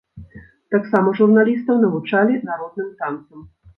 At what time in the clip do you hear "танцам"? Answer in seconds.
3.03-3.39